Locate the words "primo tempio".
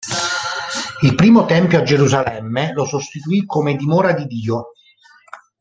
1.13-1.77